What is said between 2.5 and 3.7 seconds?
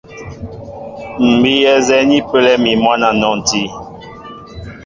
mi mwǎn a nɔnti.